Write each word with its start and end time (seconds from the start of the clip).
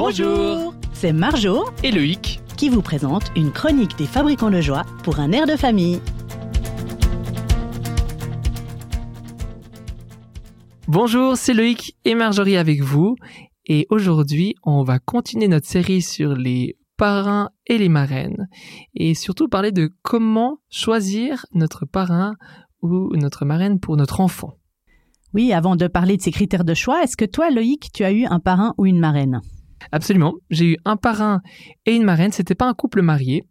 Bonjour 0.00 0.74
C'est 0.92 1.12
Marjo 1.12 1.64
et 1.82 1.90
Loïc 1.90 2.40
qui 2.56 2.68
vous 2.68 2.82
présente 2.82 3.32
une 3.34 3.50
chronique 3.50 3.98
des 3.98 4.06
fabricants 4.06 4.48
de 4.48 4.60
joie 4.60 4.84
pour 5.02 5.18
un 5.18 5.32
air 5.32 5.44
de 5.44 5.56
famille. 5.56 6.00
Bonjour, 10.86 11.36
c'est 11.36 11.52
Loïc 11.52 11.96
et 12.04 12.14
Marjorie 12.14 12.56
avec 12.56 12.80
vous. 12.80 13.16
Et 13.66 13.88
aujourd'hui, 13.90 14.54
on 14.62 14.84
va 14.84 15.00
continuer 15.00 15.48
notre 15.48 15.66
série 15.66 16.00
sur 16.00 16.36
les 16.36 16.78
parrains 16.96 17.50
et 17.66 17.76
les 17.76 17.88
marraines. 17.88 18.46
Et 18.94 19.14
surtout 19.14 19.48
parler 19.48 19.72
de 19.72 19.90
comment 20.02 20.58
choisir 20.70 21.44
notre 21.54 21.86
parrain 21.86 22.36
ou 22.82 23.16
notre 23.16 23.44
marraine 23.44 23.80
pour 23.80 23.96
notre 23.96 24.20
enfant. 24.20 24.52
Oui, 25.34 25.52
avant 25.52 25.74
de 25.74 25.88
parler 25.88 26.16
de 26.16 26.22
ces 26.22 26.30
critères 26.30 26.64
de 26.64 26.74
choix, 26.74 27.02
est-ce 27.02 27.16
que 27.16 27.24
toi, 27.24 27.50
Loïc, 27.50 27.90
tu 27.92 28.04
as 28.04 28.12
eu 28.12 28.26
un 28.26 28.38
parrain 28.38 28.74
ou 28.78 28.86
une 28.86 29.00
marraine? 29.00 29.40
Absolument. 29.92 30.34
J'ai 30.50 30.72
eu 30.72 30.76
un 30.84 30.96
parrain 30.96 31.40
et 31.86 31.94
une 31.94 32.04
marraine. 32.04 32.32
C'était 32.32 32.54
pas 32.54 32.66
un 32.66 32.74
couple 32.74 33.02
marié. 33.02 33.44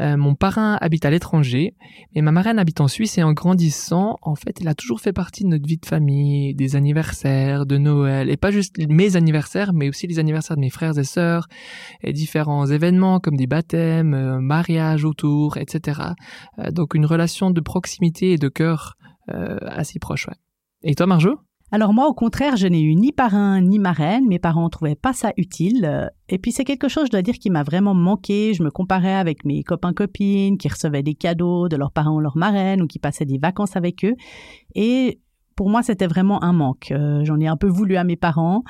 Euh, 0.00 0.16
mon 0.16 0.34
parrain 0.34 0.78
habite 0.80 1.04
à 1.04 1.10
l'étranger, 1.10 1.74
et 2.14 2.22
ma 2.22 2.32
marraine 2.32 2.58
habite 2.58 2.80
en 2.80 2.88
Suisse. 2.88 3.18
Et 3.18 3.22
en 3.22 3.32
grandissant, 3.32 4.16
en 4.22 4.34
fait, 4.34 4.60
elle 4.60 4.68
a 4.68 4.74
toujours 4.74 5.00
fait 5.00 5.12
partie 5.12 5.44
de 5.44 5.48
notre 5.48 5.66
vie 5.66 5.76
de 5.76 5.86
famille, 5.86 6.54
des 6.54 6.76
anniversaires, 6.76 7.66
de 7.66 7.76
Noël, 7.76 8.30
et 8.30 8.36
pas 8.36 8.50
juste 8.50 8.76
mes 8.88 9.16
anniversaires, 9.16 9.72
mais 9.72 9.88
aussi 9.88 10.06
les 10.06 10.18
anniversaires 10.18 10.56
de 10.56 10.62
mes 10.62 10.70
frères 10.70 10.98
et 10.98 11.04
sœurs, 11.04 11.46
et 12.02 12.12
différents 12.12 12.66
événements 12.66 13.20
comme 13.20 13.36
des 13.36 13.46
baptêmes, 13.46 14.14
euh, 14.14 14.40
mariages 14.40 15.04
autour, 15.04 15.56
etc. 15.56 16.00
Euh, 16.58 16.70
donc 16.70 16.94
une 16.94 17.06
relation 17.06 17.50
de 17.50 17.60
proximité 17.60 18.32
et 18.32 18.38
de 18.38 18.48
cœur 18.48 18.94
assez 19.28 20.00
proche. 20.00 20.26
Ouais. 20.26 20.34
Et 20.82 20.94
toi, 20.96 21.06
Marjo? 21.06 21.38
Alors 21.74 21.94
moi, 21.94 22.06
au 22.06 22.12
contraire, 22.12 22.56
je 22.56 22.66
n'ai 22.66 22.82
eu 22.82 22.94
ni 22.94 23.12
parrain 23.12 23.62
ni 23.62 23.78
marraine. 23.78 24.28
Mes 24.28 24.38
parents 24.38 24.68
trouvaient 24.68 24.94
pas 24.94 25.14
ça 25.14 25.32
utile. 25.38 26.10
Et 26.28 26.38
puis 26.38 26.52
c'est 26.52 26.64
quelque 26.64 26.86
chose, 26.86 27.06
je 27.06 27.10
dois 27.10 27.22
dire, 27.22 27.38
qui 27.38 27.48
m'a 27.48 27.62
vraiment 27.62 27.94
manqué. 27.94 28.52
Je 28.52 28.62
me 28.62 28.70
comparais 28.70 29.14
avec 29.14 29.46
mes 29.46 29.62
copains 29.62 29.94
copines 29.94 30.58
qui 30.58 30.68
recevaient 30.68 31.02
des 31.02 31.14
cadeaux 31.14 31.70
de 31.70 31.76
leurs 31.76 31.90
parents 31.90 32.16
ou 32.16 32.20
leurs 32.20 32.36
marraines 32.36 32.82
ou 32.82 32.86
qui 32.86 32.98
passaient 32.98 33.24
des 33.24 33.38
vacances 33.38 33.74
avec 33.74 34.04
eux. 34.04 34.14
Et 34.74 35.18
pour 35.56 35.70
moi, 35.70 35.82
c'était 35.82 36.06
vraiment 36.06 36.44
un 36.44 36.52
manque. 36.52 36.92
Euh, 36.92 37.24
j'en 37.24 37.40
ai 37.40 37.46
un 37.46 37.56
peu 37.56 37.68
voulu 37.68 37.96
à 37.96 38.04
mes 38.04 38.16
parents. 38.16 38.64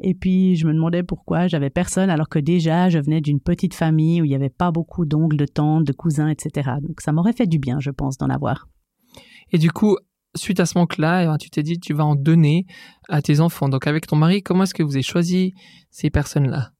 Et 0.00 0.14
puis, 0.14 0.56
je 0.56 0.66
me 0.66 0.72
demandais 0.72 1.04
pourquoi 1.04 1.46
j'avais 1.46 1.70
personne, 1.70 2.10
alors 2.10 2.28
que 2.28 2.40
déjà, 2.40 2.88
je 2.88 2.98
venais 2.98 3.20
d'une 3.20 3.40
petite 3.40 3.74
famille 3.74 4.20
où 4.20 4.24
il 4.24 4.28
n'y 4.28 4.34
avait 4.34 4.48
pas 4.48 4.72
beaucoup 4.72 5.04
d'oncles, 5.04 5.36
de 5.36 5.46
tantes, 5.46 5.84
de 5.84 5.92
cousins, 5.92 6.28
etc. 6.28 6.70
Donc, 6.82 7.00
ça 7.02 7.12
m'aurait 7.12 7.32
fait 7.32 7.46
du 7.46 7.60
bien, 7.60 7.78
je 7.78 7.90
pense, 7.90 8.18
d'en 8.18 8.30
avoir. 8.30 8.68
Et 9.52 9.58
du 9.58 9.70
coup, 9.70 9.96
suite 10.38 10.60
à 10.60 10.66
ce 10.66 10.78
manque-là, 10.78 11.24
eh 11.24 11.26
ben, 11.26 11.38
tu 11.38 11.50
t'es 11.50 11.62
dit 11.62 11.78
tu 11.78 11.94
vas 11.94 12.04
en 12.04 12.14
donner 12.14 12.66
à 13.08 13.22
tes 13.22 13.40
enfants. 13.40 13.68
Donc 13.68 13.86
avec 13.86 14.06
ton 14.06 14.16
mari, 14.16 14.42
comment 14.42 14.64
est-ce 14.64 14.74
que 14.74 14.82
vous 14.82 14.94
avez 14.94 15.02
choisi 15.02 15.54
ces 15.90 16.10
personnes-là? 16.10 16.72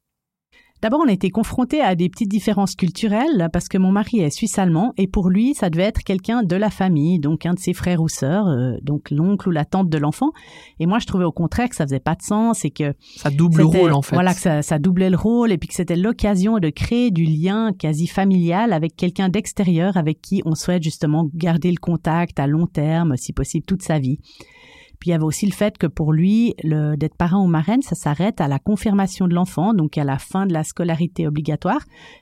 D'abord, 0.81 1.01
on 1.05 1.09
a 1.09 1.13
été 1.13 1.31
confrontés 1.31 1.81
à 1.81 1.97
des 1.97 2.09
petites 2.09 2.29
différences 2.29 2.77
culturelles 2.77 3.49
parce 3.53 3.69
que 3.69 3.79
mon 3.79 3.91
mari 3.91 4.21
est 4.21 4.31
suisse-allemand 4.31 4.93
et 4.97 5.09
pour 5.09 5.29
lui, 5.29 5.55
ça 5.55 5.71
devait 5.71 5.85
être 5.85 6.05
quelqu'un 6.05 6.45
de 6.45 6.55
la 6.55 6.71
famille, 6.71 7.19
donc 7.19 7.47
un 7.47 7.55
de 7.55 7.59
ses 7.59 7.73
frères 7.73 8.01
ou 8.01 8.09
sœurs, 8.09 8.47
euh, 8.47 8.77
donc 8.83 9.11
l'oncle 9.11 9.49
ou 9.49 9.51
la 9.51 9.65
tante 9.65 9.89
de 9.89 9.99
l'enfant. 9.99 10.31
Et 10.79 10.87
moi, 10.87 11.01
je 11.01 11.07
trouvais 11.07 11.25
au 11.25 11.33
contraire 11.33 11.69
que 11.69 11.75
ça 11.75 11.85
faisait 11.85 11.99
pas 11.99 12.15
de 12.15 12.23
sens 12.23 12.65
et 12.65 12.71
que 12.71 12.95
ça 13.17 13.31
double 13.31 13.59
le 13.59 13.65
rôle 13.65 13.93
en 13.93 14.03
fait. 14.03 14.15
Voilà, 14.15 14.35
que 14.35 14.41
ça, 14.41 14.63
ça 14.63 14.79
doublait 14.79 15.11
le 15.11 15.17
rôle 15.17 15.51
et 15.51 15.59
puis 15.59 15.69
que 15.69 15.75
c'était 15.75 15.97
l'occasion 15.97 16.59
de 16.59 16.71
créer 16.71 17.11
du 17.11 17.25
lien 17.25 17.73
quasi 17.73 18.07
familial 18.07 18.73
avec 18.73 18.95
quelqu'un 18.95 19.29
d'extérieur 19.29 19.97
avec 19.97 20.21
qui 20.21 20.43
on 20.45 20.55
souhaite 20.55 20.83
justement 20.83 21.29
garder 21.35 21.71
le 21.71 21.79
contact 21.79 22.39
à 22.39 22.47
long 22.47 22.67
terme, 22.67 23.17
si 23.17 23.33
possible 23.33 23.67
toute 23.67 23.83
sa 23.83 23.99
vie. 23.99 24.19
Puis 24.99 25.11
il 25.11 25.13
y 25.13 25.15
avait 25.15 25.25
aussi 25.25 25.47
le 25.47 25.53
fait 25.53 25.79
que 25.79 25.87
pour 25.87 26.13
lui, 26.13 26.55
le, 26.63 26.97
d'être 26.97 27.17
parent 27.17 27.45
ou 27.45 27.47
marraine, 27.47 27.83
ça 27.83 27.95
s'arrête 27.95 28.41
à 28.41 28.49
la 28.49 28.59
confirmation 28.59 29.29
de 29.29 29.35
l'enfant, 29.35 29.75
donc 29.75 29.97
à 29.99 30.05
la 30.05 30.19
fin 30.19 30.47
de 30.47 30.53
la 30.53 30.65
scolarité 30.65 31.27
obligatoire, 31.27 31.81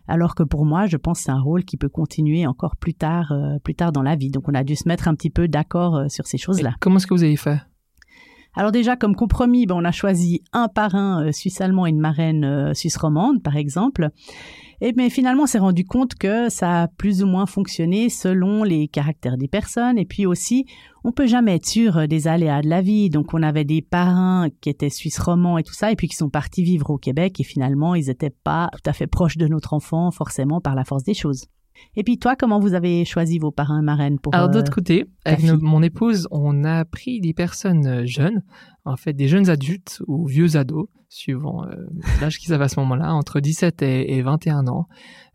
alors 0.09 0.35
que 0.35 0.43
pour 0.43 0.65
moi, 0.65 0.87
je 0.87 0.97
pense 0.97 1.19
que 1.19 1.25
c'est 1.25 1.31
un 1.31 1.41
rôle 1.41 1.65
qui 1.65 1.77
peut 1.77 1.89
continuer 1.89 2.47
encore 2.47 2.77
plus 2.77 2.95
tard, 2.95 3.33
euh, 3.33 3.59
plus 3.63 3.75
tard 3.75 3.93
dans 3.93 4.03
la 4.03 4.17
vie. 4.17 4.31
Donc 4.31 4.49
on 4.49 4.55
a 4.55 4.65
dû 4.65 4.77
se 4.77 4.89
mettre 4.89 5.09
un 5.09 5.15
petit 5.15 5.31
peu 5.31 5.49
d'accord 5.49 5.97
euh, 5.97 6.09
sur 6.09 6.27
ces 6.27 6.39
choses-là. 6.39 6.75
comment 6.81 6.97
est-ce 6.97 7.07
que 7.07 7.15
vous 7.15 7.25
avez 7.25 7.37
fait? 7.37 7.59
Alors 8.57 8.73
déjà, 8.73 8.97
comme 8.97 9.15
compromis, 9.15 9.67
ben, 9.67 9.77
on 9.77 9.85
a 9.85 9.93
choisi 9.93 10.43
un 10.53 10.69
parrain 10.69 11.25
euh, 11.25 11.33
suisse-allemand 11.33 11.87
et 11.87 11.91
une 11.91 12.01
marraine 12.01 12.75
suisse-romande, 12.75 13.43
par 13.43 13.57
exemple. 13.57 14.11
Et 14.81 14.93
mais 14.95 15.09
finalement, 15.09 15.45
on 15.45 15.47
s'est 15.47 15.59
rendu 15.59 15.85
compte 15.85 16.15
que 16.17 16.49
ça 16.49 16.83
a 16.83 16.89
plus 16.89 17.23
ou 17.23 17.27
moins 17.27 17.47
fonctionné 17.47 18.11
selon 18.11 18.63
les 18.63 18.89
caractères 18.89 19.39
des 19.39 19.49
personnes. 19.49 19.99
Et 19.99 20.05
puis 20.05 20.27
aussi, 20.27 20.67
on 21.05 21.13
peut 21.13 21.27
jamais 21.27 21.57
être 21.57 21.67
sûr 21.67 22.09
des 22.09 22.29
aléas 22.29 22.63
de 22.63 22.69
la 22.69 22.83
vie. 22.83 23.09
Donc, 23.09 23.33
on 23.33 23.43
avait 23.43 23.65
des 23.65 23.81
parrains 23.81 24.49
qui 24.61 24.69
étaient 24.69 24.91
suisses 24.91 25.19
romans 25.19 25.57
et 25.57 25.63
tout 25.63 25.73
ça, 25.73 25.93
et 25.93 25.97
puis 25.97 26.09
qui 26.09 26.17
sont 26.17 26.31
partis 26.31 26.63
vivre 26.63 26.91
au 26.91 26.99
Québec. 26.99 27.41
Et 27.41 27.45
finalement, 27.45 27.95
ils 27.95 28.07
n'étaient 28.07 28.35
pas 28.45 28.69
tout 28.73 28.89
à 28.89 28.93
fait 28.93 29.07
proches 29.07 29.39
de 29.39 29.49
notre 29.49 29.73
enfant, 29.73 30.11
forcément, 30.11 30.61
par 30.61 30.75
la 30.75 30.85
force 30.85 31.05
des 31.05 31.15
choses. 31.15 31.47
Et 31.97 32.05
puis 32.05 32.19
toi, 32.19 32.37
comment 32.37 32.59
vous 32.59 32.75
avez 32.75 33.05
choisi 33.05 33.39
vos 33.39 33.51
parrains 33.51 33.83
marraines 33.83 34.19
pour 34.19 34.35
Alors 34.35 34.49
d'autre 34.49 34.71
euh, 34.71 34.75
côté, 34.75 35.07
avec 35.25 35.45
mon 35.61 35.83
épouse, 35.83 36.29
on 36.31 36.65
a 36.65 36.85
pris 36.85 37.21
des 37.21 37.33
personnes 37.33 37.87
euh, 37.87 38.07
jeunes, 38.07 38.43
en 38.85 38.97
fait 38.97 39.13
des 39.13 39.29
jeunes 39.29 39.49
adultes 39.49 40.03
ou 40.07 40.27
vieux 40.27 40.57
ados, 40.57 40.89
suivant 41.09 41.65
euh, 41.65 41.75
l'âge 42.21 42.39
qu'ils 42.39 42.53
avaient 42.53 42.65
à 42.65 42.69
ce 42.69 42.81
moment-là, 42.81 43.13
entre 43.15 43.41
17 43.41 43.83
et, 43.83 44.23
21 44.23 44.67
ans. 44.67 44.87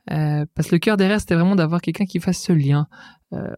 parce 0.07 0.67
que 0.69 0.75
le 0.75 0.79
cœur 0.79 0.97
derrière, 0.97 1.19
c'était 1.19 1.35
vraiment 1.35 1.55
d'avoir 1.55 1.81
quelqu'un 1.81 2.05
qui 2.05 2.19
fasse 2.19 2.39
ce 2.39 2.53
lien 2.53 2.87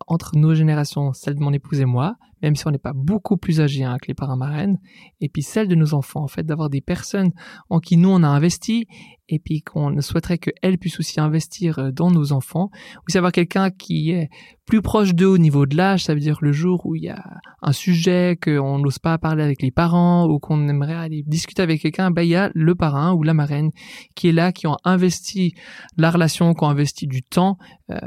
entre 0.07 0.35
nos 0.35 0.53
générations, 0.53 1.13
celle 1.13 1.35
de 1.35 1.39
mon 1.39 1.51
épouse 1.51 1.79
et 1.79 1.85
moi, 1.85 2.15
même 2.43 2.55
si 2.55 2.67
on 2.67 2.71
n'est 2.71 2.77
pas 2.77 2.93
beaucoup 2.93 3.37
plus 3.37 3.61
âgés 3.61 3.83
hein, 3.83 3.97
que 4.01 4.07
les 4.07 4.13
parents 4.13 4.35
marraines, 4.35 4.77
et 5.21 5.29
puis 5.29 5.41
celle 5.41 5.67
de 5.69 5.75
nos 5.75 5.93
enfants, 5.93 6.23
en 6.23 6.27
fait, 6.27 6.43
d'avoir 6.43 6.69
des 6.69 6.81
personnes 6.81 7.31
en 7.69 7.79
qui 7.79 7.97
nous 7.97 8.09
on 8.09 8.21
a 8.21 8.27
investi, 8.27 8.85
et 9.29 9.39
puis 9.39 9.61
qu'on 9.61 9.99
souhaiterait 10.01 10.37
qu'elles 10.37 10.77
puissent 10.77 10.99
aussi 10.99 11.21
investir 11.21 11.79
euh, 11.79 11.91
dans 11.91 12.11
nos 12.11 12.33
enfants, 12.33 12.69
ou 12.97 13.11
savoir 13.11 13.31
quelqu'un 13.31 13.71
qui 13.71 14.11
est 14.11 14.29
plus 14.65 14.81
proche 14.81 15.13
d'eux 15.13 15.27
au 15.27 15.37
niveau 15.37 15.65
de 15.65 15.75
l'âge, 15.75 16.03
ça 16.03 16.13
veut 16.13 16.19
dire 16.19 16.37
le 16.41 16.51
jour 16.51 16.85
où 16.85 16.95
il 16.95 17.03
y 17.03 17.09
a 17.09 17.23
un 17.61 17.71
sujet 17.71 18.37
qu'on 18.41 18.79
n'ose 18.79 18.99
pas 18.99 19.17
parler 19.17 19.43
avec 19.43 19.61
les 19.61 19.71
parents, 19.71 20.27
ou 20.27 20.39
qu'on 20.39 20.67
aimerait 20.67 20.93
aller 20.93 21.23
discuter 21.25 21.61
avec 21.61 21.81
quelqu'un, 21.81 22.11
ben 22.11 22.23
il 22.23 22.29
y 22.29 22.35
a 22.35 22.51
le 22.53 22.75
parrain 22.75 23.13
ou 23.13 23.23
la 23.23 23.33
marraine 23.33 23.71
qui 24.15 24.27
est 24.27 24.33
là, 24.33 24.51
qui 24.51 24.67
ont 24.67 24.77
investi 24.83 25.53
la 25.97 26.11
relation, 26.11 26.53
qui 26.53 26.63
ont 26.63 26.69
investi 26.69 27.07
du 27.07 27.23
temps, 27.23 27.57
euh, 27.89 27.97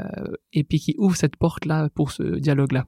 et 0.53 0.63
puis 0.63 0.79
qui 0.79 0.95
ouvre 0.99 1.15
cette 1.15 1.35
pour 1.95 2.11
ce 2.11 2.23
dialogue-là. 2.23 2.85